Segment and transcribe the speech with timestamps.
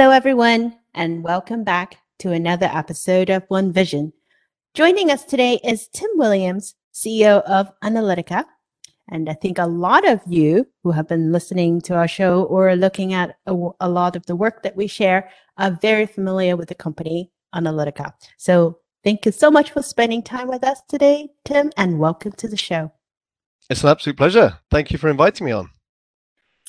[0.00, 4.14] Hello, everyone, and welcome back to another episode of One Vision.
[4.72, 8.46] Joining us today is Tim Williams, CEO of Onalytica.
[9.10, 12.74] And I think a lot of you who have been listening to our show or
[12.76, 15.28] looking at a, a lot of the work that we share
[15.58, 18.14] are very familiar with the company Onalytica.
[18.38, 22.48] So thank you so much for spending time with us today, Tim, and welcome to
[22.48, 22.90] the show.
[23.68, 24.60] It's an absolute pleasure.
[24.70, 25.68] Thank you for inviting me on.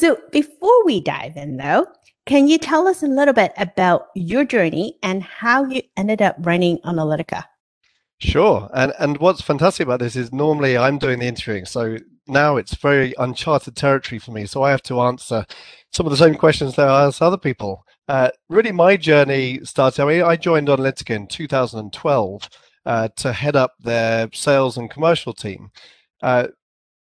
[0.02, 1.88] So before we dive in, though,
[2.26, 6.36] can you tell us a little bit about your journey and how you ended up
[6.40, 7.44] running Onalytica?
[8.20, 8.70] Sure.
[8.74, 11.66] And and what's fantastic about this is normally I'm doing the interviewing.
[11.66, 14.46] So now it's very uncharted territory for me.
[14.46, 15.46] So I have to answer
[15.92, 17.84] some of the same questions that I ask other people.
[18.08, 20.04] Uh, really, my journey started.
[20.04, 22.50] I mean, I joined Onalytica in 2012
[22.86, 25.72] uh, to head up their sales and commercial team.
[26.22, 26.48] Uh,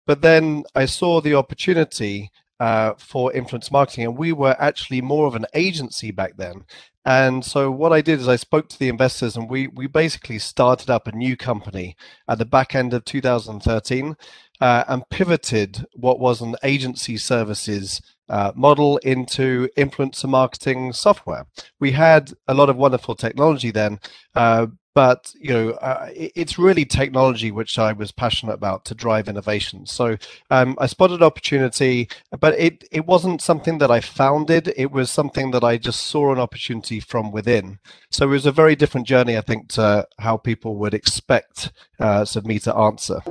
[0.08, 2.32] but then I saw the opportunity
[2.62, 6.64] uh, for influence marketing, and we were actually more of an agency back then.
[7.04, 10.38] And so what I did is I spoke to the investors, and we we basically
[10.38, 11.96] started up a new company
[12.28, 14.16] at the back end of 2013,
[14.62, 21.48] uh, and pivoted what was an agency services uh, model into influencer marketing software.
[21.80, 24.00] We had a lot of wonderful technology then,
[24.36, 29.28] uh, but you know uh, it's really technology which i was passionate about to drive
[29.28, 29.86] innovation.
[29.86, 30.18] So
[30.50, 34.74] um, i spotted opportunity but it, it wasn't something that i founded.
[34.76, 37.80] It was something that i just saw an opportunity from within.
[38.10, 42.26] So it was a very different journey i think to how people would expect uh,
[42.44, 43.22] me to answer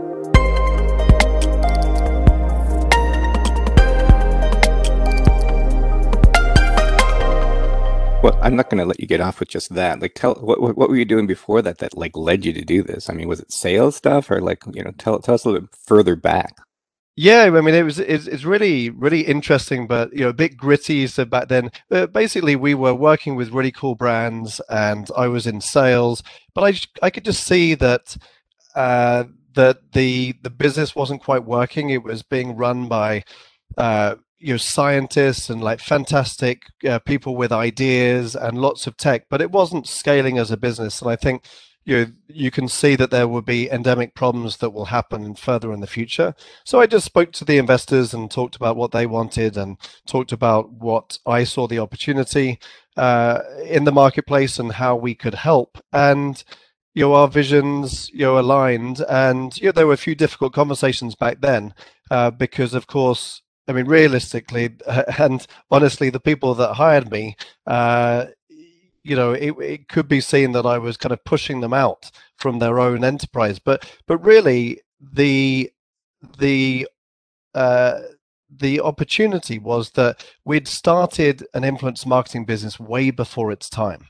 [8.23, 10.01] Well, I'm not going to let you get off with just that.
[10.01, 12.83] Like, tell what what were you doing before that that like led you to do
[12.83, 13.09] this?
[13.09, 15.63] I mean, was it sales stuff or like you know, tell tell us a little
[15.63, 16.59] bit further back.
[17.17, 20.59] Yeah, I mean, it was it's, it's really really interesting, but you know, a bit
[20.59, 21.07] gritty.
[21.07, 21.71] So back then,
[22.13, 26.23] basically, we were working with really cool brands, and I was in sales,
[26.55, 28.17] but I I could just see that.
[28.75, 29.25] Uh,
[29.55, 31.91] that the the business wasn't quite working.
[31.91, 33.25] It was being run by
[33.77, 39.27] uh, you know scientists and like fantastic uh, people with ideas and lots of tech
[39.29, 41.01] but it wasn't scaling as a business.
[41.01, 41.45] And i think
[41.87, 45.73] you know, you can see that there will be endemic problems that will happen further
[45.73, 46.35] in the future.
[46.65, 50.33] So i just spoke to the investors and talked about what they wanted and talked
[50.33, 52.59] about what i saw the opportunity
[52.97, 55.79] uh, in the marketplace and how we could help.
[55.93, 56.43] And
[56.95, 59.01] you know our visions you know aligned.
[59.09, 61.75] And you know there were a few difficult conversations back then
[62.11, 64.75] uh, because of course I mean, realistically,
[65.19, 67.37] and honestly, the people that hired me,
[67.69, 68.27] uh,
[69.05, 72.11] you know, it, it could be seen that I was kind of pushing them out
[72.37, 73.61] from their own enterprise.
[73.61, 75.71] But but really, the
[76.39, 76.89] the
[77.55, 78.01] uh,
[78.51, 84.09] the opportunity was that we'd started an influence marketing business way before its time,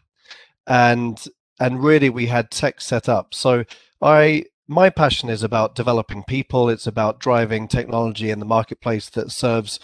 [0.66, 1.22] and
[1.60, 3.34] and really we had tech set up.
[3.34, 3.64] So
[4.00, 6.68] I my passion is about developing people.
[6.68, 9.80] It's about driving technology in the marketplace that serves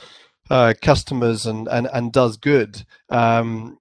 [0.48, 3.78] uh, customers and, and, and does good um,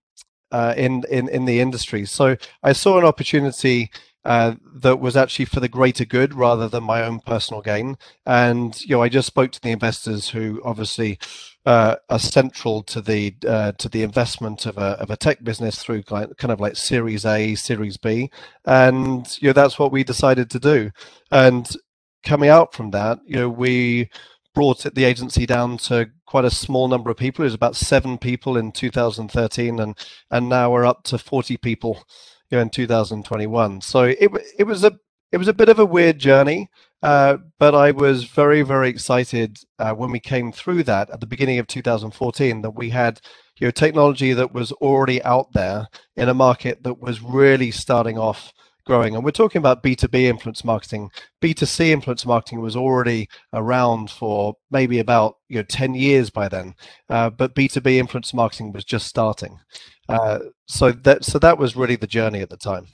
[0.52, 2.06] uh, in, in, in the industry.
[2.06, 3.92] So I saw an opportunity
[4.26, 7.98] uh, that was actually for the greater good rather than my own personal gain.
[8.26, 11.20] And you know, I just spoke to the investors who obviously
[11.66, 15.82] uh, are central to the uh, to the investment of a of a tech business
[15.82, 18.30] through kind of like Series A, Series B,
[18.66, 20.92] and you know that's what we decided to do.
[21.32, 21.68] And
[22.24, 24.10] coming out from that, you know, we
[24.54, 27.44] brought the agency down to quite a small number of people.
[27.44, 29.98] It was about seven people in 2013, and
[30.32, 32.04] and now we're up to 40 people
[32.50, 33.82] you know, in 2021.
[33.82, 34.94] So it it was a
[35.32, 36.70] it was a bit of a weird journey.
[37.06, 41.28] Uh, but I was very, very excited uh, when we came through that at the
[41.28, 43.20] beginning of 2014 that we had
[43.60, 48.18] you know technology that was already out there in a market that was really starting
[48.18, 48.52] off
[48.88, 49.14] growing.
[49.14, 51.12] And we're talking about B2B influence marketing.
[51.44, 56.74] B2C influence marketing was already around for maybe about you know 10 years by then,
[57.12, 59.60] uh, but B2B influence marketing was just starting.
[60.10, 62.88] Uh, so that so that was really the journey at the time.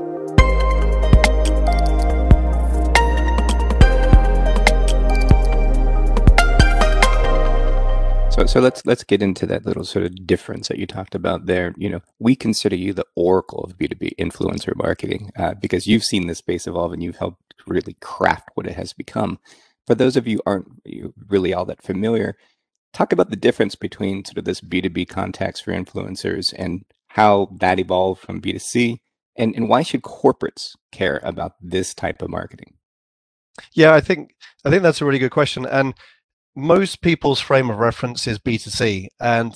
[8.45, 11.73] So, let's let's get into that little sort of difference that you talked about there.
[11.77, 15.87] You know, we consider you the oracle of B two B influencer marketing uh, because
[15.87, 19.39] you've seen this space evolve and you've helped really craft what it has become.
[19.87, 20.67] For those of you aren't
[21.29, 22.37] really all that familiar,
[22.93, 26.83] talk about the difference between sort of this B two B context for influencers and
[27.09, 29.01] how that evolved from B two C,
[29.35, 32.73] and and why should corporates care about this type of marketing?
[33.73, 34.35] Yeah, I think
[34.65, 35.93] I think that's a really good question, and
[36.55, 39.07] most people's frame of reference is B2C.
[39.19, 39.55] And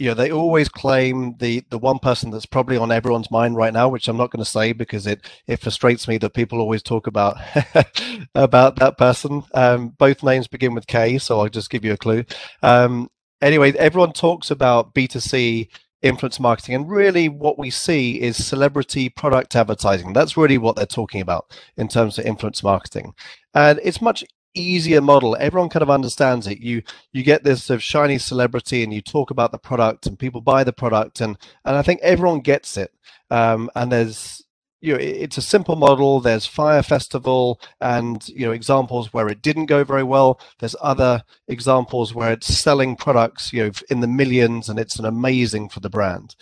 [0.00, 3.72] you know they always claim the the one person that's probably on everyone's mind right
[3.74, 6.82] now which i'm not going to say because it it frustrates me that people always
[6.82, 7.36] talk about
[8.34, 9.42] about that person.
[9.52, 12.24] Um, both names begin with k so i'll just give you a clue.
[12.62, 13.10] Um,
[13.42, 15.68] anyway everyone talks about b2c
[16.02, 20.14] influence marketing and really what we see is celebrity product advertising.
[20.14, 23.12] That's really what they're talking about in terms of influence marketing.
[23.52, 24.24] And it's much
[24.54, 25.36] easier model.
[25.38, 26.58] Everyone kind of understands it.
[26.60, 26.82] You
[27.12, 30.40] you get this sort of shiny celebrity and you talk about the product and people
[30.40, 32.92] buy the product and and i think everyone gets it.
[33.30, 34.44] Um, and there's
[34.80, 36.20] you know it's a simple model.
[36.20, 40.40] There's Fyre Festival and you know examples where it didn't go very well.
[40.58, 45.04] There's other examples where it's selling products you know in the millions and it's an
[45.04, 46.34] amazing for the brand.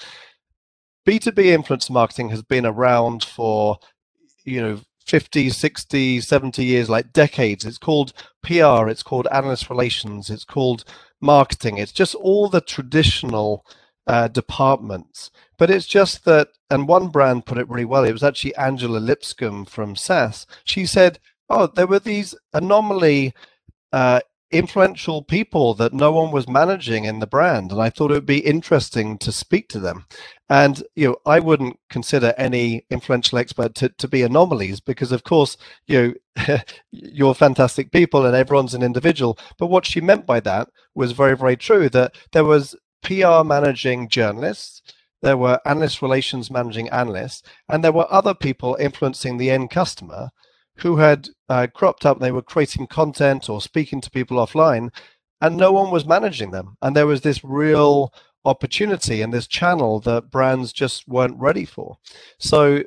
[1.07, 3.79] B2b influence marketing has been around for
[4.45, 7.65] you know 50, 60, 70 years, like decades.
[7.65, 8.13] It's called
[8.43, 10.85] PR, it's called analyst relations, it's called
[11.21, 11.79] marketing.
[11.79, 13.65] It's just all the traditional
[14.07, 15.31] uh, departments.
[15.59, 18.05] But it's just that, and one brand put it really well.
[18.05, 20.47] It was actually Angela Lipscomb from SAS.
[20.65, 21.19] She said,
[21.51, 23.33] Oh, there were these anomaly
[23.93, 28.15] uh, influential people that no one was managing in the brand and i thought it
[28.15, 30.07] would be interesting to speak to them.
[30.49, 35.25] And you know i wouldn't consider any influential expert to, to be anomalies because of
[35.25, 36.17] course you
[36.47, 36.59] know
[36.91, 39.39] you're fantastic people and everyone's an individual.
[39.59, 44.09] But what she meant by that was very very true that there was pr managing
[44.09, 44.83] journalists
[45.21, 50.31] there were analyst relations managing analysts and there were other people influencing the end customer
[50.79, 52.21] who had uh, cropped up.
[52.21, 54.91] They were creating content or speaking to people offline,
[55.41, 56.77] and no one was managing them.
[56.83, 58.13] And there was this real
[58.45, 61.99] opportunity and this channel that brands just weren't ready for.
[62.39, 62.85] So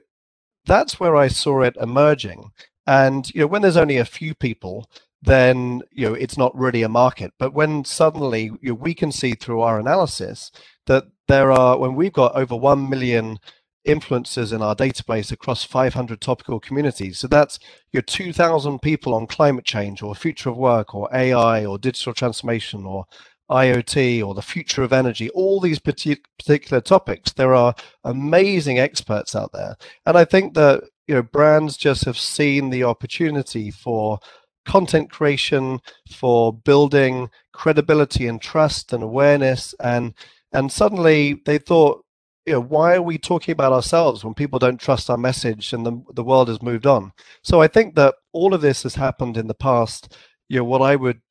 [0.66, 2.52] that's where I saw it emerging.
[2.88, 4.90] And you know, when there's only a few people,
[5.22, 7.32] then you know it's not really a market.
[7.38, 10.52] But when suddenly you know, we can see through our analysis
[10.88, 13.40] that there are when we've got over one million
[13.88, 17.20] influencers in our database across 500 topical communities.
[17.20, 17.60] So that's
[17.92, 22.86] your 2,000 people on climate change or future of work or AI or digital transformation
[22.86, 23.06] or
[23.50, 27.34] IoT or the future of energy, all these particular topics.
[27.34, 29.76] There are amazing experts out there.
[30.06, 34.20] And I think that you know brands just have seen the opportunity for
[34.66, 35.80] content creation,
[36.10, 40.14] for building credibility and trust and awareness and
[40.54, 42.06] and suddenly they thought
[42.52, 45.86] you know, why are we talking about ourselves when people don't trust our message and
[45.86, 47.14] the, the world has moved on?
[47.44, 50.18] So I think that all of this has happened in the past,
[50.50, 51.22] you know, what I would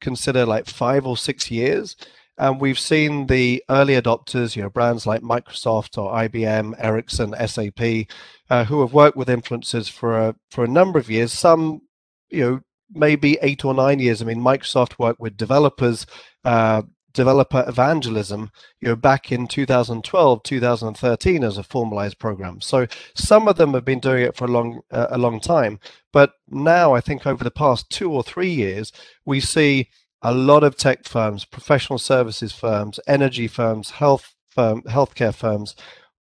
[0.00, 1.96] consider like five or six years.
[2.38, 8.06] And we've seen the early adopters, you know, brands like Microsoft or IBM, Ericsson, SAP,
[8.48, 11.32] uh, who have worked with influencers for a, for a number of years.
[11.32, 11.80] Some,
[12.28, 12.60] you know,
[12.94, 14.22] maybe eight or nine years.
[14.22, 16.06] I mean, Microsoft worked with developers
[16.44, 16.82] uh,
[17.18, 22.60] developer evangelism you know back in 2012 2013 as a formalized program.
[22.60, 25.80] So some of them have been doing it for a long uh, a long time
[26.12, 28.92] but now i think over the past two or three years
[29.24, 29.88] we see
[30.22, 35.74] a lot of tech firms professional services firms energy firms health firm healthcare firms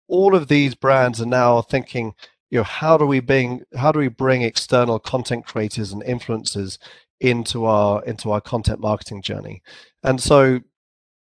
[0.08, 2.14] all of these brands are now thinking
[2.52, 6.78] you know how do we bring how do we bring external content creators and influencers
[7.24, 9.64] into our into our content marketing journey?
[10.04, 10.60] And so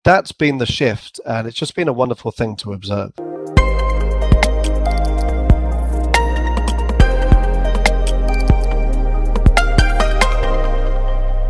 [0.08, 3.12] that's been the shift, and it's just been a wonderful thing to observe.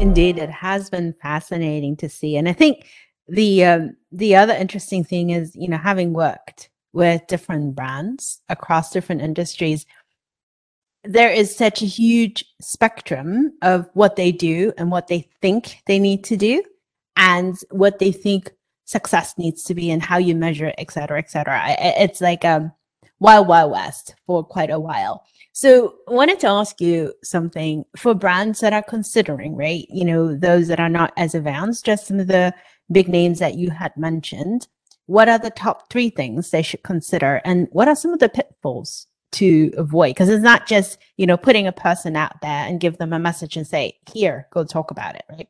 [0.00, 2.88] Indeed, it has been fascinating to see, and I think
[3.28, 8.90] the um, the other interesting thing is, you know, having worked with different brands across
[8.90, 9.86] different industries,
[11.04, 16.00] there is such a huge spectrum of what they do and what they think they
[16.00, 16.64] need to do
[17.18, 18.52] and what they think
[18.86, 21.76] success needs to be and how you measure it, et cetera, et cetera.
[21.78, 22.72] It's like um
[23.20, 25.24] wild, wild west for quite a while.
[25.52, 29.86] So I wanted to ask you something for brands that are considering, right?
[29.90, 32.54] You know, those that are not as advanced, just some of the
[32.92, 34.68] big names that you had mentioned.
[35.06, 37.40] What are the top three things they should consider?
[37.44, 40.10] And what are some of the pitfalls to avoid?
[40.10, 43.18] Because it's not just, you know, putting a person out there and give them a
[43.18, 45.48] message and say, here, go talk about it, right?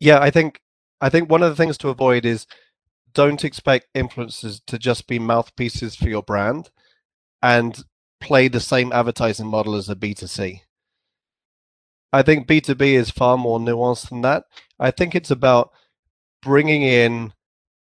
[0.00, 0.60] Yeah, I think
[1.00, 2.46] I think one of the things to avoid is
[3.14, 6.70] don't expect influencers to just be mouthpieces for your brand
[7.42, 7.84] and
[8.20, 10.62] play the same advertising model as a B2C.
[12.12, 14.44] I think B2B is far more nuanced than that.
[14.78, 15.70] I think it's about
[16.42, 17.32] bringing in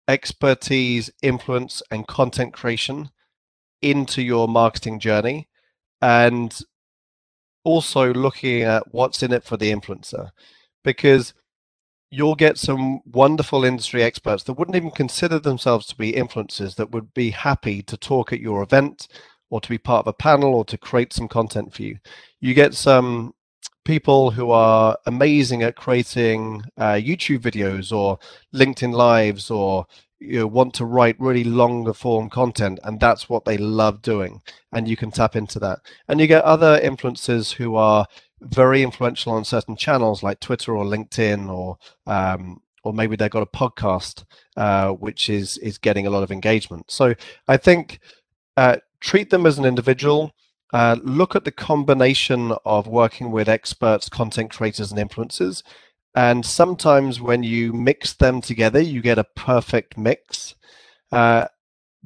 [0.09, 3.11] expertise, influence, and content creation
[3.83, 5.49] into your marketing journey
[6.03, 6.59] and
[7.65, 10.31] also looking at what's in it for the influencer.
[10.83, 11.35] Because
[12.11, 16.91] you'll get some wonderful industry experts that wouldn't even consider themselves to be influencers that
[16.91, 19.07] would be happy to talk at your event
[19.51, 21.99] or to be part of a panel or to create some content for you.
[22.41, 23.35] You get some
[23.85, 28.19] people who are amazing at creating uh, YouTube videos or
[28.55, 29.87] LinkedIn lives or
[30.19, 34.43] you know, want to write really longer form content and that's what they love doing
[34.73, 38.07] and you can tap into that and you get other influencers who are
[38.43, 43.43] very influential on certain channels like twitter or linkedin or um, or maybe they've got
[43.43, 44.25] a podcast
[44.57, 47.15] uh, which is is getting a lot of engagement so
[47.49, 48.01] i think
[48.57, 50.33] uh, treat them as an individual
[50.73, 55.63] uh, look at the combination of working with experts, content creators, and influencers.
[56.15, 60.55] And sometimes when you mix them together, you get a perfect mix
[61.13, 61.47] uh,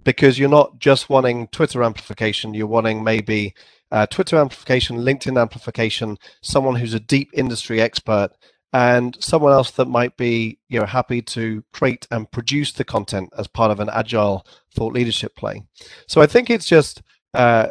[0.02, 3.54] because you're not just wanting Twitter amplification, you're wanting maybe
[3.94, 8.30] uh, Twitter amplification, LinkedIn amplification, someone who's a deep industry expert,
[8.72, 13.32] and someone else that might be you know happy to create and produce the content
[13.38, 15.62] as part of an agile thought leadership play.
[16.08, 17.02] So I think it's just
[17.34, 17.68] uh,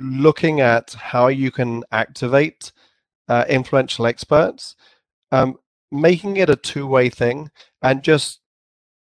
[0.00, 2.70] looking at how you can activate
[3.26, 4.76] uh, influential experts,
[5.32, 5.56] um,
[5.90, 7.50] making it a two-way thing,
[7.82, 8.38] and just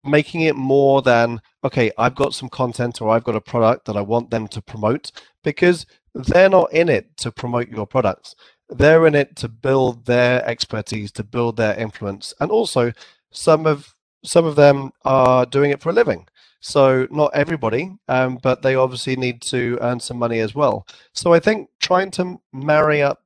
[0.06, 3.98] making it more than okay, I've got some content or I've got a product that
[3.98, 5.12] I want them to promote
[5.44, 5.86] because
[6.28, 8.36] they're not in it to promote your products.
[8.70, 12.94] They're in it to build their expertise, to build their influence, and also
[13.32, 16.28] some of some of them are doing it for a living.
[16.62, 20.86] So not everybody, um, but they obviously need to earn some money as well.
[21.14, 23.24] So I think trying to marry up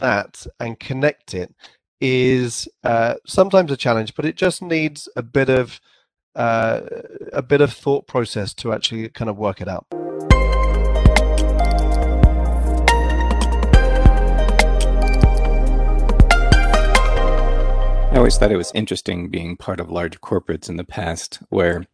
[0.00, 1.54] that and connect it
[2.00, 5.80] is uh, sometimes a challenge, but it just needs a bit of
[6.34, 6.80] uh,
[7.32, 9.86] a bit of thought process to actually kind of work it out.
[18.22, 21.84] Always thought it was interesting being part of large corporates in the past where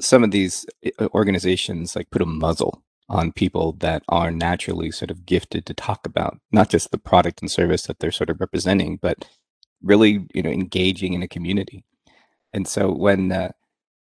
[0.00, 0.64] some of these
[0.98, 5.74] uh, organizations like put a muzzle on people that are naturally sort of gifted to
[5.74, 9.28] talk about not just the product and service that they're sort of representing, but
[9.82, 11.84] really, you know, engaging in a community.
[12.54, 13.50] And so when uh,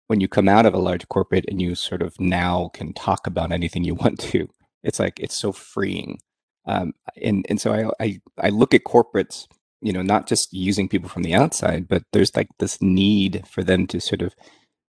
[0.06, 3.26] when you come out of a large corporate and you sort of now can talk
[3.26, 4.48] about anything you want to,
[4.84, 6.20] it's like it's so freeing.
[6.68, 9.48] Um, and and so I, I I look at corporates,
[9.82, 13.64] you know, not just using people from the outside, but there's like this need for
[13.64, 14.36] them to sort of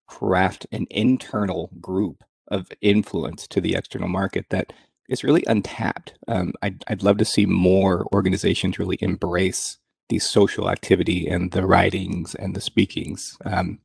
[0.08, 4.72] craft an internal group of influence to the external market that
[5.10, 6.14] is really untapped.
[6.28, 9.78] Um, I'd, I'd love to see more organizations really embrace
[10.10, 13.80] the social activity and the writings and the speakings um,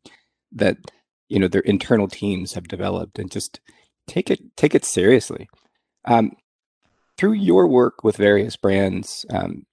[0.52, 0.76] that
[1.28, 3.60] you know their internal teams have developed and just
[4.06, 5.48] take it take it seriously.
[6.04, 6.32] Um,
[7.16, 9.66] through your work with various brands, um,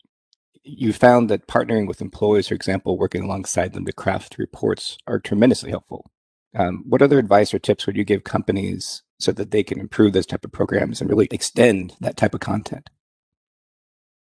[0.67, 5.19] you found that partnering with employees, for example, working alongside them to craft reports are
[5.19, 6.11] tremendously helpful.
[6.55, 10.13] Um, what other advice or tips would you give companies so that they can improve
[10.13, 12.89] those type of programs and really extend that type of content?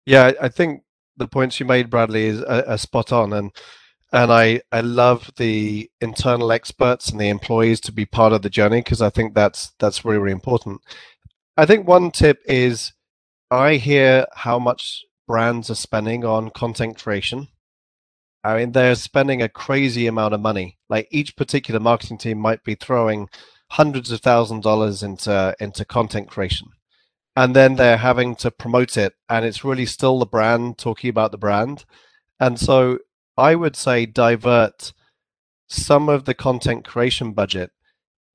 [0.06, 0.82] Yeah, I think
[1.16, 3.52] the points you made, Bradley, is a, a spot on, and
[4.12, 8.50] and I I love the internal experts and the employees to be part of the
[8.50, 10.80] journey because I think that's that's really really important.
[11.56, 12.92] I think one tip is
[13.50, 17.49] I hear how much brands are spending on content creation
[18.44, 20.78] I mean, they're spending a crazy amount of money.
[20.88, 23.28] Like each particular marketing team might be throwing
[23.70, 26.68] hundreds of thousand dollars into into content creation,
[27.37, 31.32] and then they're having to promote it, and it's really still the brand talking about
[31.32, 31.85] the brand.
[32.40, 33.00] And so,
[33.37, 34.92] I would say divert
[35.68, 37.73] some of the content creation budget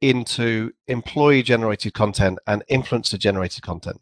[0.01, 4.01] into employee generated content and influencer generated content.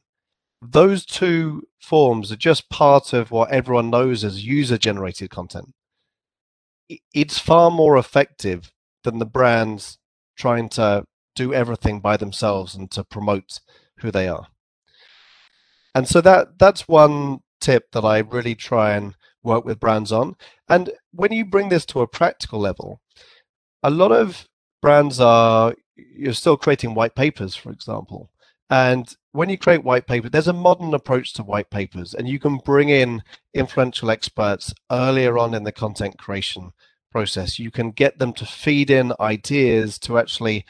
[0.61, 5.73] Those two forms are just part of what everyone knows as user generated content
[7.13, 8.71] it's far more effective
[9.03, 9.97] than the brands
[10.37, 13.59] trying to do everything by themselves and to promote
[13.99, 14.47] who they are.
[15.93, 20.35] And so that that's one tip that I really try and work with brands on.
[20.69, 23.01] And when you bring this to a practical level,
[23.83, 24.47] a lot of
[24.81, 28.30] brands are you're still creating white papers, for example.
[28.71, 32.39] And when you create white paper, there's a modern approach to white papers, and you
[32.39, 33.21] can bring in
[33.53, 36.71] influential experts earlier on in the content creation
[37.11, 37.59] process.
[37.59, 40.65] You can get them to feed in ideas to actually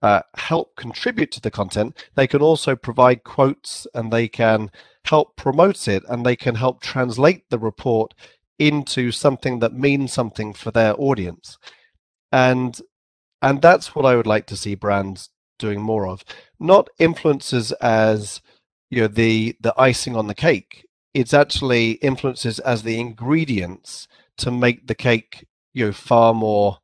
[0.00, 2.06] uh, help contribute to the content.
[2.14, 4.70] They can also provide quotes and they can
[5.04, 8.14] help promote it and they can help translate the report
[8.60, 11.58] into something that means something for their audience.
[12.30, 12.80] And
[13.42, 16.24] and that's what I would like to see brands doing more of.
[16.58, 18.40] Not influences as
[18.90, 20.86] you know the the icing on the cake.
[21.14, 26.78] It's actually influences as the ingredients to make the cake you know far more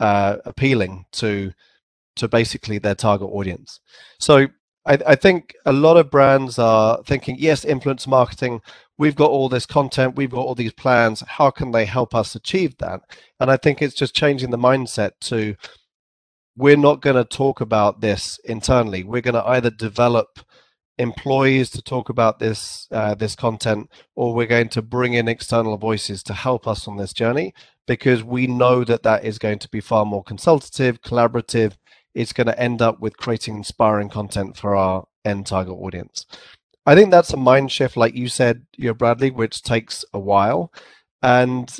[0.00, 1.52] uh, appealing to
[2.16, 3.80] to basically their target audience.
[4.18, 4.48] So
[4.86, 8.60] I, I, think a lot of brands are thinking, yes, influence marketing.
[8.98, 11.22] We've got all this content, we've got all these plans.
[11.26, 13.00] How can they help us achieve that?
[13.40, 15.56] And I think it's just changing the mindset to
[16.56, 19.04] we're not going to talk about this internally.
[19.04, 20.40] We're going to either develop
[20.98, 25.76] employees to talk about this uh, this content, or we're going to bring in external
[25.76, 27.52] voices to help us on this journey
[27.86, 31.76] because we know that that is going to be far more consultative, collaborative.
[32.14, 36.26] It's going to end up with creating inspiring content for our end target audience.
[36.86, 40.18] I think that's a mind shift, like you said, you know, Bradley, which takes a
[40.18, 40.72] while.
[41.22, 41.76] And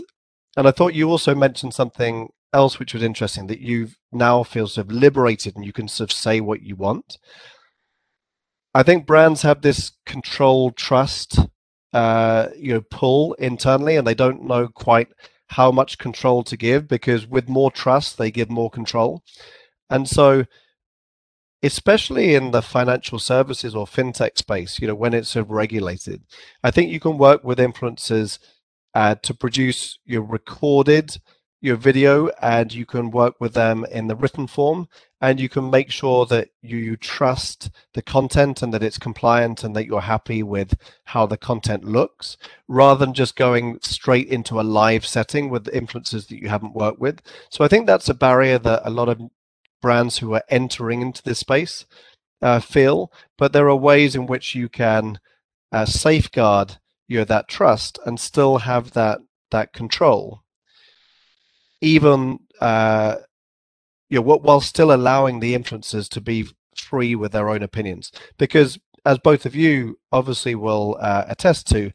[0.56, 4.66] and I thought you also mentioned something else which was interesting that you now feel
[4.66, 7.18] sort of liberated and you can sort of say what you want.
[8.74, 11.38] I think brands have this control trust
[11.92, 15.08] uh, you know pull internally and they don't know quite
[15.48, 19.22] how much control to give because with more trust they give more control.
[19.90, 20.44] And so
[21.62, 26.22] especially in the financial services or fintech space, you know, when it's sort of regulated,
[26.62, 28.38] I think you can work with influencers
[28.94, 31.16] uh, to produce your recorded
[31.64, 34.86] your video and you can work with them in the written form.
[35.18, 39.64] And you can make sure that you, you trust the content and that it's compliant
[39.64, 42.36] and that you're happy with how the content looks
[42.68, 46.98] rather than just going straight into a live setting with influencers that you haven't worked
[46.98, 47.22] with.
[47.48, 49.22] So I think that's a barrier that a lot of
[49.80, 51.86] brands who are entering into this space
[52.42, 55.18] uh, feel, but there are ways in which you can
[55.72, 56.76] uh, safeguard
[57.08, 60.43] you know, that trust and still have that that control
[61.84, 63.16] even uh,
[64.08, 68.10] you know, while still allowing the influencers to be free with their own opinions.
[68.38, 71.92] Because as both of you obviously will uh, attest to,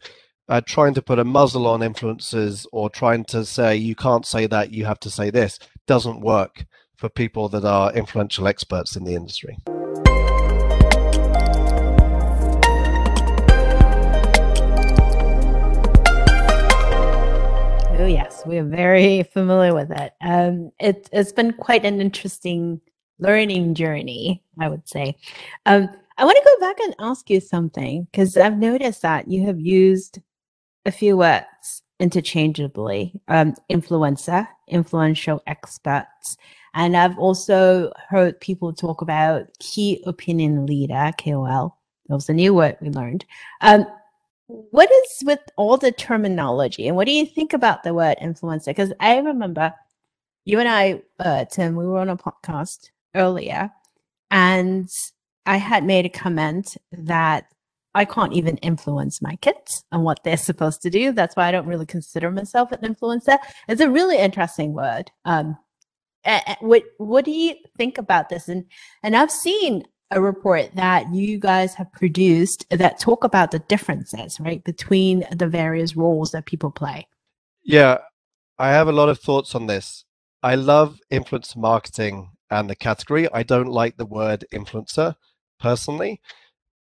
[0.48, 4.48] uh, trying to put a muzzle on influencers or trying to say you can't say
[4.48, 9.03] that, you have to say this, doesn't work for people that are influential experts in
[9.03, 9.57] the industry.
[18.00, 20.14] Oh yes, we are very familiar with it.
[20.22, 22.79] Um, it, has been quite an interesting
[23.20, 25.18] learning journey, I would say.
[25.66, 29.46] Um, I want to go back and ask you something because I've noticed that you
[29.48, 30.20] have used
[30.85, 36.38] a few words interchangeably: um, influencer, influential experts,
[36.74, 41.77] and I've also heard people talk about key opinion leader (KOL).
[42.07, 43.25] That was a new word we learned.
[43.59, 43.85] Um,
[44.50, 48.68] what is with all the terminology and what do you think about the word influencer?
[48.68, 49.74] Because I remember
[50.44, 53.70] you and I, uh, Tim, we were on a podcast earlier
[54.31, 54.90] and
[55.46, 57.46] I had made a comment that
[57.94, 61.12] I can't even influence my kids and what they're supposed to do.
[61.12, 63.38] That's why I don't really consider myself an influencer.
[63.68, 65.12] It's a really interesting word.
[65.25, 65.57] Um,
[66.59, 68.48] what what do you think about this?
[68.48, 68.66] And
[69.03, 74.39] and I've seen a report that you guys have produced that talk about the differences,
[74.39, 77.07] right, between the various roles that people play.
[77.63, 78.00] Yeah,
[78.57, 80.05] I have a lot of thoughts on this.
[80.41, 83.31] I love influencer marketing and the category.
[83.31, 85.15] I don't like the word influencer
[85.59, 86.22] personally,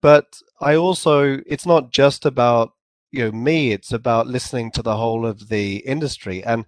[0.01, 2.71] but I also, it's not just about
[3.15, 6.65] you know me it's about listening to the whole of the industry and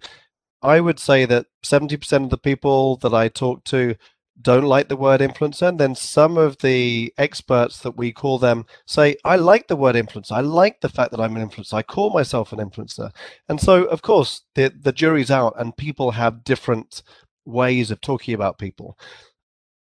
[0.62, 3.94] i would say that 70% of the people that i talk to
[4.40, 8.66] don't like the word influencer, and then some of the experts that we call them
[8.86, 10.32] say, I like the word influencer.
[10.32, 11.74] I like the fact that I'm an influencer.
[11.74, 13.10] I call myself an influencer.
[13.48, 17.02] And so, of course, the, the jury's out, and people have different
[17.44, 18.98] ways of talking about people.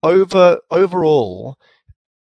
[0.03, 1.57] Over overall,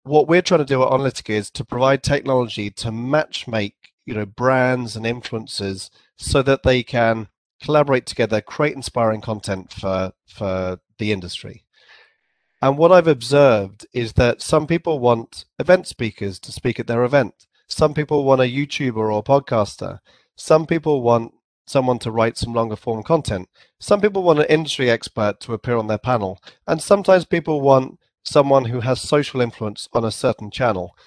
[0.03, 3.75] what we're trying to do at Onalytica is to provide technology to match make
[4.05, 7.27] you know brands and influencers so that they can
[7.61, 11.64] collaborate together, create inspiring content for for the industry.
[12.65, 17.03] And what I've observed is that some people want event speakers to speak at their
[17.03, 17.45] event.
[17.67, 19.99] Some people want a YouTuber or a podcaster.
[20.35, 21.35] Some people want
[21.67, 23.49] someone to write some longer form content.
[23.79, 26.39] Some people want an industry expert to appear on their panel.
[26.65, 30.97] And sometimes people want someone who has social influence on a certain channel.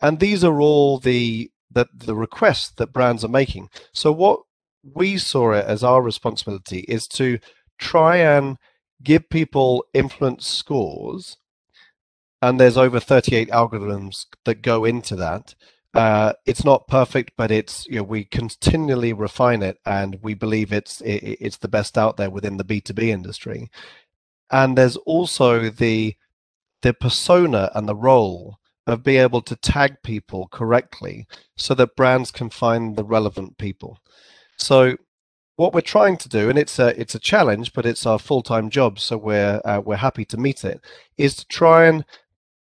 [0.00, 3.68] And these are all the the, the requests that brands are making.
[3.92, 4.42] So what
[4.84, 7.40] we saw it as our responsibility is to
[7.78, 8.58] try and
[9.02, 11.36] give people influence scores,
[12.42, 15.54] and there's over 38 algorithms that go into that.
[15.92, 20.72] Uh, it's not perfect, but it's you know we continually refine it, and we believe
[20.72, 23.70] it's it, it's the best out there within the B2B industry.
[24.50, 26.16] And there's also the
[26.82, 32.30] the persona and the role of being able to tag people correctly so that brands
[32.30, 33.98] can find the relevant people.
[34.56, 34.96] So
[35.60, 38.42] what we're trying to do, and it's a it's a challenge, but it's our full
[38.42, 40.80] time job, so we're uh, we're happy to meet it,
[41.18, 42.06] is to try and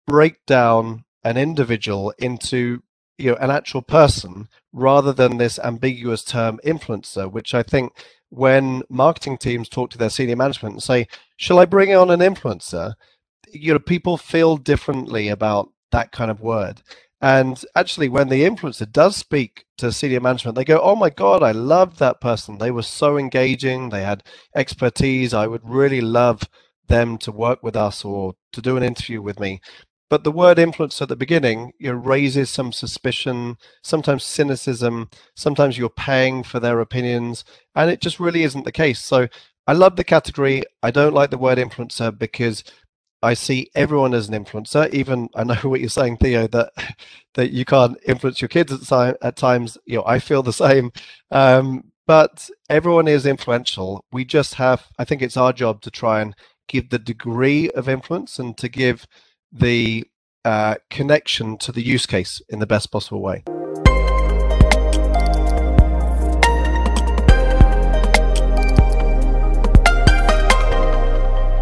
[0.09, 2.83] break down an individual into
[3.17, 7.93] you know an actual person rather than this ambiguous term influencer, which I think
[8.31, 11.07] when marketing teams talk to their senior management and say,
[11.37, 12.95] "Shall I bring on an influencer?"
[13.53, 16.83] you know people feel differently about that kind of word
[17.21, 21.43] and actually, when the influencer does speak to senior management, they go, Oh my God,
[21.43, 22.59] I loved that person.
[22.59, 23.91] They were so engaging.
[23.91, 24.25] They had
[24.57, 25.35] expertise.
[25.35, 26.43] I would really love
[26.89, 29.61] them to work with us or to do an interview with me.
[30.11, 35.11] But the word influence at the beginning you know, raises some suspicion, sometimes cynicism.
[35.37, 39.01] Sometimes you're paying for their opinions, and it just really isn't the case.
[39.05, 39.29] So
[39.67, 40.63] I love the category.
[40.85, 42.65] I don't like the word influencer because
[43.23, 44.93] I see everyone as an influencer.
[44.93, 46.73] Even I know what you're saying, Theo, that
[47.35, 49.79] that you can't influence your kids at, at times.
[49.87, 50.93] You know, I feel the same.
[51.31, 54.05] Um, but everyone is influential.
[54.13, 54.87] We just have.
[54.99, 56.35] I think it's our job to try and
[56.69, 59.07] give the degree of influence and to give
[59.53, 60.05] the
[60.45, 63.45] uh, connection to the use case in the best possible way.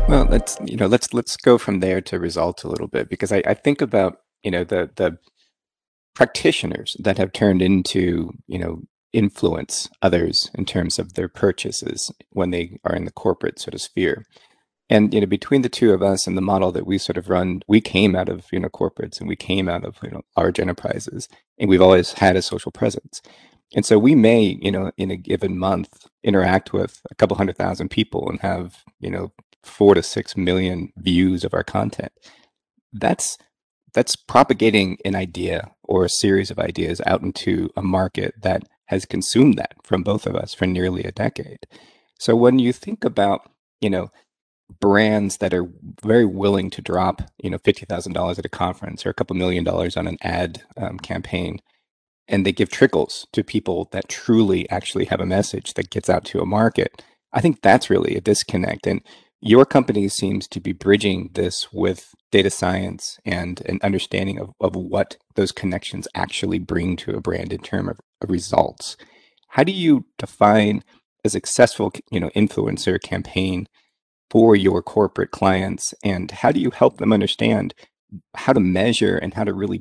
[0.08, 3.32] Well, let's you know let's let's go from there to result a little bit because
[3.32, 5.18] I, I think about you know the the
[6.14, 12.50] practitioners that have turned into you know influence others in terms of their purchases when
[12.50, 14.24] they are in the corporate sort of sphere.
[14.88, 17.28] And you know, between the two of us and the model that we sort of
[17.28, 20.22] run, we came out of you know corporates and we came out of you know
[20.36, 23.22] large enterprises, and we've always had a social presence.
[23.74, 27.56] And so we may, you know, in a given month, interact with a couple hundred
[27.56, 29.32] thousand people and have, you know,
[29.66, 32.12] four to six million views of our content.
[32.92, 33.38] That's
[33.94, 39.06] that's propagating an idea or a series of ideas out into a market that has
[39.06, 41.58] consumed that from both of us for nearly a decade.
[42.18, 43.50] So when you think about,
[43.80, 44.10] you know,
[44.80, 45.68] brands that are
[46.02, 49.36] very willing to drop, you know, fifty thousand dollars at a conference or a couple
[49.36, 51.58] million dollars on an ad um, campaign,
[52.28, 56.24] and they give trickles to people that truly actually have a message that gets out
[56.26, 57.02] to a market.
[57.32, 58.86] I think that's really a disconnect.
[58.86, 59.02] And
[59.40, 64.74] your company seems to be bridging this with data science and an understanding of, of
[64.74, 68.96] what those connections actually bring to a brand in terms of, results.
[69.48, 70.82] How do you define
[71.22, 73.66] a successful you know, influencer campaign
[74.30, 75.92] for your corporate clients?
[76.02, 77.74] And how do you help them understand
[78.34, 79.80] how to measure and how to really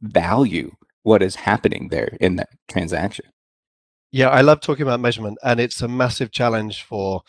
[0.00, 0.70] value
[1.02, 3.24] what is happening there in that transaction?
[4.12, 7.22] Yeah, I love talking about measurement, and it's a massive challenge for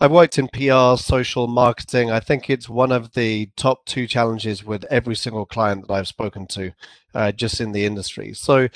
[0.00, 2.10] I've worked in PR, social marketing.
[2.10, 6.06] I think it's one of the top two challenges with every single client that I've
[6.06, 6.72] spoken to,
[7.14, 8.32] uh, just in the industry.
[8.32, 8.68] So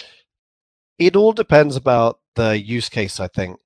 [0.98, 3.60] it all depends about the use case, I think.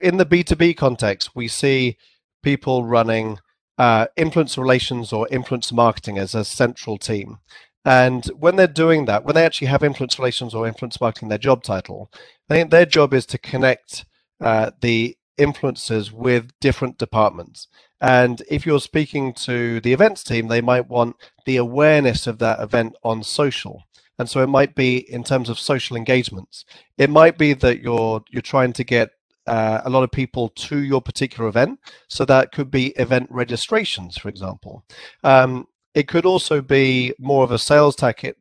[0.00, 1.96] In the B2B context, we see
[2.44, 3.38] people running
[3.76, 7.38] uh, influence relations or influence marketing as a central team.
[7.84, 11.38] And when they're doing that, when they actually have influence relations or influence marketing their
[11.38, 12.10] job title,
[12.48, 14.04] I think their job is to connect
[14.40, 17.68] uh, the influencers with different departments.
[18.00, 22.60] And if you're speaking to the events team, they might want the awareness of that
[22.60, 23.84] event on social.
[24.18, 26.64] And so it might be in terms of social engagements.
[26.98, 29.10] It might be that you're you're trying to get
[29.46, 31.80] uh, a lot of people to your particular event.
[32.08, 34.84] So that could be event registrations, for example.
[35.24, 38.36] Um, it could also be more of a sales tactic,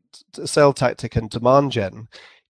[0.46, 2.10] sales tactic and demand gen,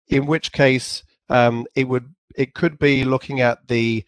[0.08, 4.04] in which case um, it would it could be looking at the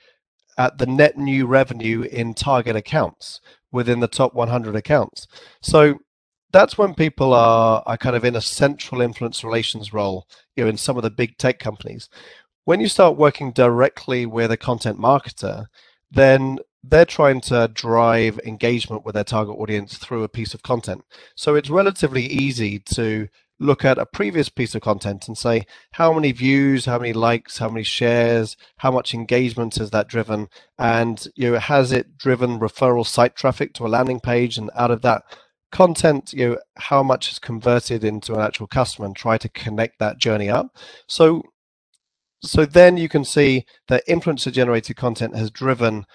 [0.57, 3.41] at the net new revenue in target accounts
[3.71, 5.27] within the top 100 accounts.
[5.61, 5.99] So
[6.51, 10.69] that's when people are, are kind of in a central influence relations role, you know,
[10.69, 12.09] in some of the big tech companies.
[12.63, 15.65] When you start working directly with a content marketer,
[16.09, 21.03] then they're trying to drive engagement with their target audience through a piece of content.
[21.35, 23.27] So it's relatively easy to
[23.59, 27.57] look at a previous piece of content and say how many views how many likes
[27.57, 30.47] how many shares how much engagement has that driven?
[30.77, 34.57] And you know has it driven referral site traffic to a landing page?
[34.57, 35.23] And out of that
[35.71, 39.99] content you know how much is converted into an actual customer and try to connect
[39.99, 40.75] that journey up?
[41.07, 41.43] So
[42.41, 46.05] so then you can see that influencer generated content has driven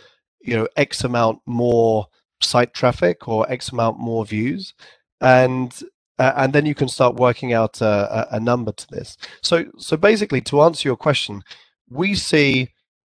[0.40, 2.06] you know x amount more
[2.42, 4.74] site traffic or x amount more views.
[5.20, 5.78] And
[6.20, 9.16] uh, and then you can start working out a, a, number to this.
[9.42, 11.42] So, so basically, to answer your question,
[11.88, 12.68] we see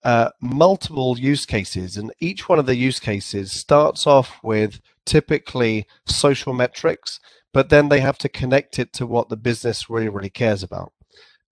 [0.04, 5.86] uh, multiple use cases, and each one of the use cases starts off with typically
[6.06, 7.20] social metrics,
[7.52, 10.94] but then they have to connect it to what the business really, really cares about.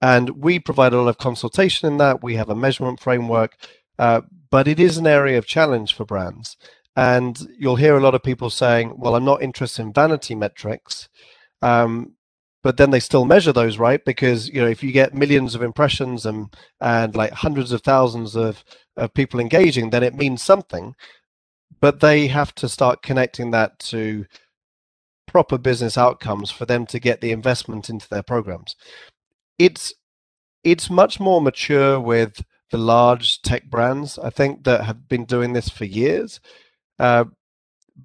[0.01, 2.23] And we provide a lot of consultation in that.
[2.23, 3.57] We have a measurement framework,
[3.99, 6.57] uh, but it is an area of challenge for brands.
[6.97, 11.09] And you'll hear a lot of people saying, well, I'm not interested in vanity metrics.
[11.63, 12.15] Um,
[12.63, 14.05] but then they still measure those, right?
[14.05, 18.37] Because, you know, if you get millions of impressions and, and like hundreds of thousands
[18.37, 18.63] of,
[18.97, 20.95] of people engaging, then it means something.
[21.81, 24.27] But they have to start connecting that to
[25.27, 28.77] proper business outcomes for them to get the investment into their programs.
[29.59, 29.95] It's
[30.63, 35.53] it's much more mature with the large tech brands, I think, that have been doing
[35.53, 36.41] this for years.
[36.99, 37.25] Uh,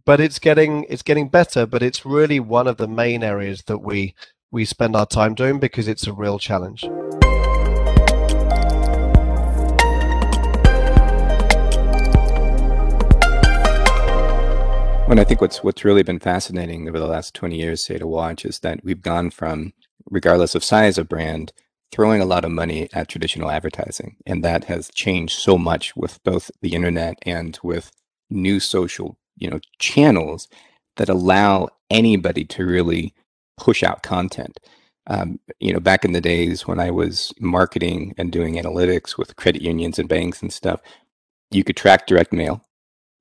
[0.06, 1.65] but it's getting it's getting better.
[1.65, 4.15] But it's really one of the main areas that we
[4.52, 6.86] we spend our time doing because it's a real challenge.
[15.08, 18.06] Well, I think what's what's really been fascinating over the last 20 years, say, to
[18.06, 19.71] watch is that we've gone from,
[20.10, 21.54] regardless of size of brand,
[21.93, 24.17] throwing a lot of money at traditional advertising.
[24.26, 27.89] And that has changed so much with both the internet and with
[28.30, 30.47] new social, you know, channels
[30.97, 33.13] that allow anybody to really
[33.58, 34.60] push out content.
[35.08, 39.38] Um, you know, back in the days when I was marketing and doing analytics with
[39.38, 40.82] credit unions and banks and stuff,
[41.50, 42.65] you could track direct mail.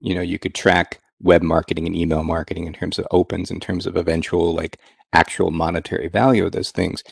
[0.00, 3.60] You know, you could track web marketing and email marketing in terms of opens, in
[3.60, 4.78] terms of eventual like
[5.12, 7.02] actual monetary value of those things.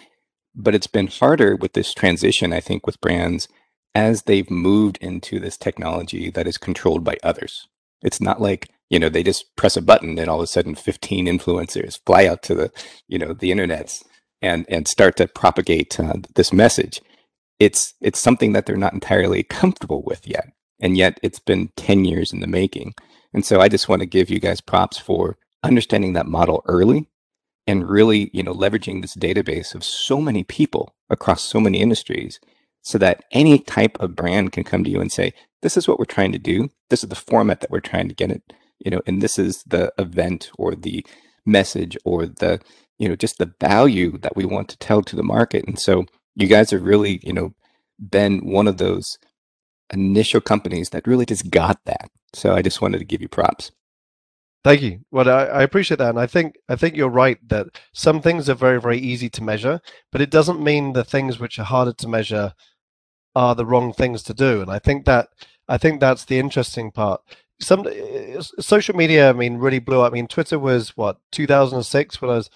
[0.54, 3.48] But it's been harder with this transition, I think, with brands
[3.94, 7.68] as they've moved into this technology that is controlled by others.
[8.02, 10.76] It's not like, you know, they just press a button and all of a sudden
[10.76, 12.72] 15 influencers fly out to the,
[13.08, 14.04] you know, the internets
[14.40, 17.02] and, and start to propagate uh, this message.
[17.58, 20.46] It's, it's something that they're not entirely comfortable with yet.
[20.80, 22.94] And yet it's been 10 years in the making.
[23.32, 27.08] And so I just want to give you guys props for understanding that model early
[27.66, 32.38] and really, you know, leveraging this database of so many people across so many industries
[32.82, 35.98] so that any type of brand can come to you and say, this is what
[35.98, 36.70] we're trying to do.
[36.90, 38.42] This is the format that we're trying to get it,
[38.78, 41.04] you know, and this is the event or the
[41.46, 42.60] message or the,
[42.98, 45.64] you know, just the value that we want to tell to the market.
[45.66, 47.54] And so you guys have really, you know,
[48.10, 49.18] been one of those
[49.92, 52.08] initial companies that really just got that.
[52.32, 53.70] So I just wanted to give you props.
[54.64, 55.00] Thank you.
[55.10, 58.48] Well, I, I, appreciate that, and I think I think you're right that some things
[58.48, 59.78] are very very easy to measure,
[60.10, 62.54] but it doesn't mean the things which are harder to measure
[63.36, 64.62] are the wrong things to do.
[64.62, 65.28] And I think that
[65.68, 67.20] I think that's the interesting part.
[67.60, 70.12] Some uh, social media, I mean, really blew up.
[70.12, 72.50] I mean, Twitter was what 2006 when I was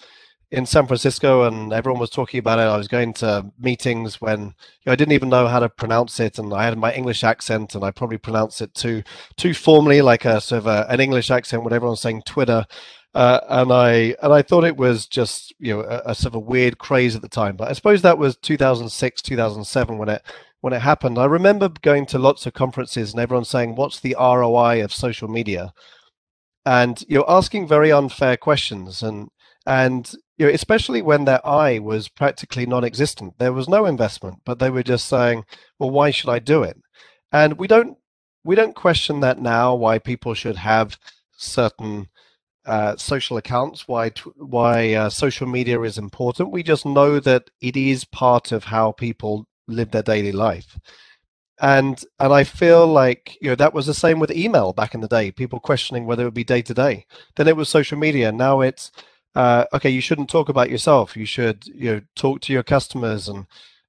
[0.51, 2.63] in San Francisco and everyone was talking about it.
[2.63, 6.19] I was going to meetings when you know, I didn't even know how to pronounce
[6.19, 9.03] it, and I had my English accent, and I probably pronounced it too
[9.37, 12.65] too formally, like a sort of a, an English accent when everyone's saying Twitter.
[13.15, 16.35] Uh, and I and I thought it was just you know a, a, sort of
[16.35, 17.55] a weird craze at the time.
[17.55, 20.21] But I suppose that was 2006, 2007 when it
[20.61, 21.17] when it happened.
[21.17, 25.27] I remember going to lots of conferences and everyone saying, "What's the ROI of social
[25.27, 25.73] media?"
[26.65, 29.29] And you're asking very unfair questions, and
[29.65, 33.37] and you know, especially when their eye was practically non-existent.
[33.39, 35.45] There was no investment, but they were just saying,
[35.79, 36.77] "Well, why should I do it?"
[37.31, 37.97] And we don't
[38.43, 39.75] we don't question that now.
[39.75, 40.97] Why people should have
[41.37, 42.09] certain
[42.65, 46.51] uh, social accounts, why why uh, social media is important.
[46.51, 50.77] We just know that it is part of how people live their daily life.
[51.61, 55.01] And and i feel like you know that was the same with email back in
[55.01, 57.05] the day people questioning whether it would be day to day.
[57.35, 58.91] Then it was social media now it's
[59.35, 61.17] uh, okay you shouldn't talk about yourself.
[61.17, 63.45] You should you know talk to your customers and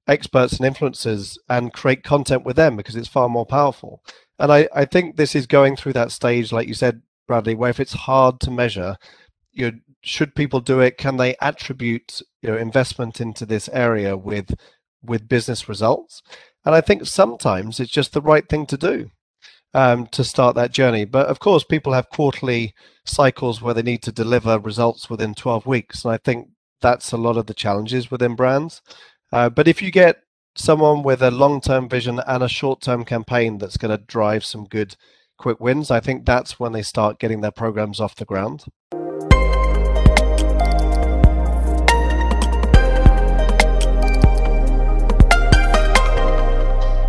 [0.07, 4.03] experts and influencers and create content with them because it's far more powerful.
[4.39, 7.69] And i i think this is going through that stage like you said bradley where
[7.69, 8.97] if it's hard to measure
[9.53, 10.97] you should people do it?
[10.97, 14.53] Can they attribute you know investment into this area with
[15.03, 16.21] with business results.
[16.65, 19.11] And I think sometimes it's just the right thing to do
[19.73, 21.05] um, to start that journey.
[21.05, 22.73] But of course, people have quarterly
[23.05, 26.03] cycles where they need to deliver results within 12 weeks.
[26.03, 26.49] And I think
[26.81, 28.81] that's a lot of the challenges within brands.
[29.31, 30.23] Uh, but if you get
[30.55, 34.43] someone with a long term vision and a short term campaign that's going to drive
[34.43, 34.95] some good
[35.37, 38.65] quick wins, I think that's when they start getting their programs off the ground.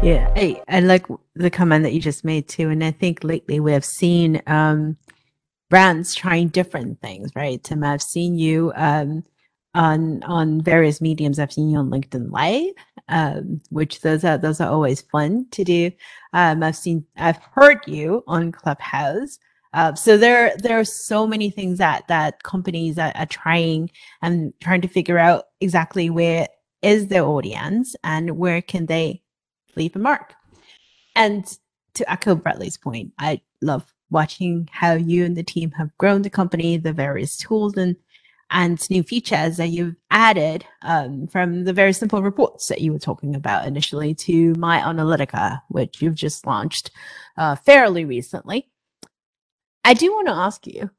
[0.02, 2.70] Yeah, I, I like the comment that you just made too.
[2.70, 4.96] And I think lately we have seen um,
[5.70, 7.62] brands trying different things, right?
[7.64, 9.24] Tim, I've seen you um,
[9.74, 11.38] on on various mediums.
[11.38, 12.74] I've seen you on LinkedIn Live,
[13.08, 15.92] um, which those are those are always fun to do.
[16.34, 19.38] Um, I've seen, I've heard you on Clubhouse.
[19.74, 23.90] Uh, so there, there are so many things that that companies are, are trying
[24.22, 26.48] and trying to figure out exactly where
[26.82, 29.22] is their audience and where can they
[29.76, 30.34] leave a mark?
[31.14, 31.46] And
[31.94, 36.30] to echo Bradley's point, I love watching how you and the team have grown the
[36.30, 37.96] company, the various tools and
[38.52, 42.98] and new features that you've added um, from the very simple reports that you were
[42.98, 46.90] talking about initially to My Onalytica, which you've just launched
[47.38, 48.68] uh, fairly recently.
[49.84, 50.90] I do want to ask you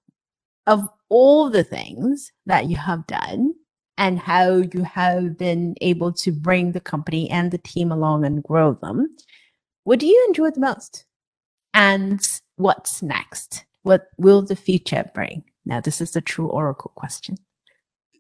[0.66, 3.54] of all the things that you have done
[3.98, 8.44] and how you have been able to bring the company and the team along and
[8.44, 9.16] grow them,
[9.84, 11.06] what do you enjoy the most?
[11.74, 12.22] And
[12.56, 13.66] what's next?
[13.84, 15.44] What will the future bring?
[15.66, 17.38] Now, this is the true Oracle question.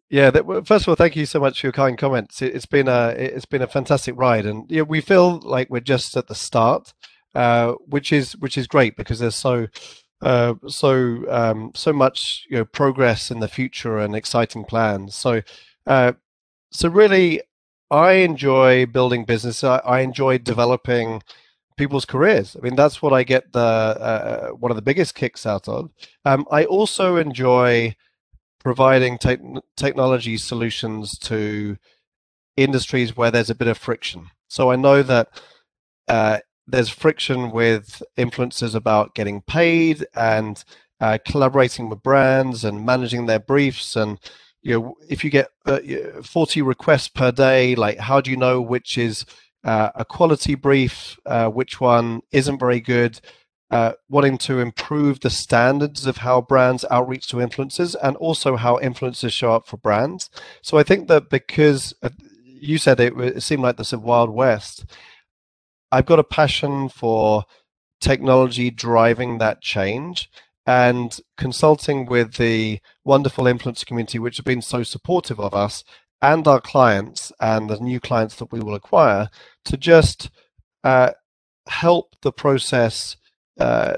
[0.09, 0.29] Yeah.
[0.29, 2.41] That, first of all, thank you so much for your kind comments.
[2.41, 5.79] It, has been a it's been a fantastic ride, and know, we feel like we're
[5.79, 6.93] just at the start,
[7.33, 9.67] uh, which is which is great because there's so
[10.23, 15.15] uh, so um, so much you know progress in the future and exciting plans.
[15.15, 15.41] So
[15.85, 16.13] uh,
[16.71, 17.41] so really,
[17.91, 19.63] I enjoy building business.
[19.63, 21.21] I, I, enjoy developing
[21.77, 22.55] people's careers.
[22.55, 25.91] I mean, that's what I get the uh, one of the biggest kicks out of.
[26.25, 27.95] Um, I also enjoy
[28.59, 31.77] providing te- technology solutions to
[32.57, 34.27] industries where there's a bit of friction.
[34.47, 35.41] So I know that
[36.07, 40.63] uh, there's friction with influencers about getting paid and
[40.99, 44.19] uh, collaborating with brands and managing their briefs and
[44.61, 45.79] you know if you get uh,
[46.23, 49.25] 40 requests per day like how do you know which is
[49.65, 53.19] uh, a quality brief uh, which one isn't very good
[53.71, 58.77] uh, wanting to improve the standards of how brands outreach to influencers and also how
[58.77, 60.29] influencers show up for brands?
[60.61, 62.09] So i think that because uh,
[62.45, 64.85] you said it, it seemed like this a wild west
[65.93, 67.43] I've got a passion for
[68.01, 70.27] technology driving that change
[70.65, 75.83] and consulting with the wonderful influencer community, which have been so supportive of us
[76.19, 79.29] and our clients and the new clients that we will acquire
[79.65, 80.31] to just
[80.83, 81.11] uh,
[81.67, 83.15] help the process
[83.59, 83.97] uh,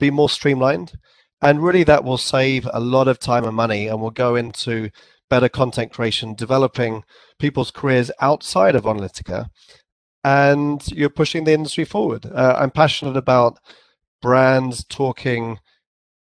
[0.00, 0.94] be more streamlined.
[1.40, 4.90] And really, that will save a lot of time and money and will go into
[5.28, 7.04] better content creation, developing
[7.38, 9.48] people's careers outside of Onalytica
[10.24, 12.26] and you're pushing the industry forward.
[12.26, 13.58] Uh, I'm passionate about
[14.20, 15.58] brands talking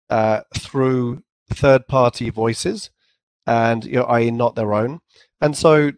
[0.10, 2.90] uh, through third party voices
[3.46, 4.32] and you know, i.e.
[4.32, 5.00] not their own.
[5.42, 5.92] And so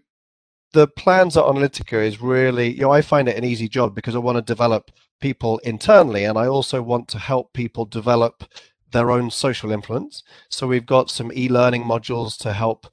[0.73, 4.15] the plans at Onalytica is really, you know, I find it an easy job because
[4.15, 8.43] I want to develop people internally and I also want to help people develop
[8.91, 10.23] their own social influence.
[10.49, 12.87] So we've got some e-learning modules to help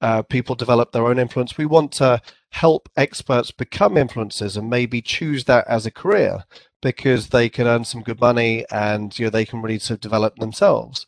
[0.00, 1.56] uh, people develop their own influence.
[1.56, 2.20] We want to
[2.54, 6.44] help experts become influencers and maybe choose that as a career
[6.82, 10.00] because they can earn some good money and you know they can really sort of
[10.00, 11.04] develop themselves.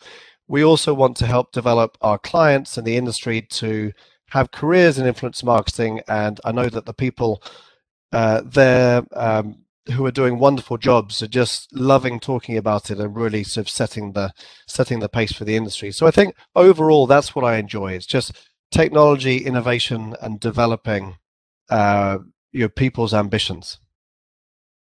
[0.48, 3.92] We also want to help develop our clients and the industry to
[4.30, 6.00] have careers in influence marketing.
[6.08, 7.40] And I know that the people
[8.10, 9.58] uh, there um,
[9.92, 13.70] who are doing wonderful jobs are just loving talking about it and really sort of
[13.70, 14.32] setting the
[14.66, 15.92] setting the pace for the industry.
[15.92, 17.92] So I think overall that's what I enjoy.
[17.92, 18.32] It's just
[18.72, 21.18] technology, innovation, and developing
[21.70, 22.18] uh,
[22.52, 23.78] your people's ambitions.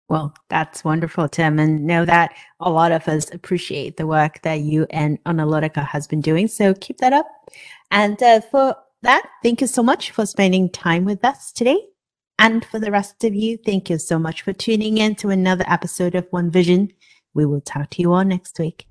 [0.09, 1.59] Well, that's wonderful, Tim.
[1.59, 6.07] And know that a lot of us appreciate the work that you and Onalytica has
[6.07, 6.47] been doing.
[6.47, 7.25] So keep that up.
[7.89, 11.79] And uh, for that, thank you so much for spending time with us today.
[12.37, 15.65] And for the rest of you, thank you so much for tuning in to another
[15.67, 16.91] episode of One Vision.
[17.33, 18.87] We will talk to you all next week.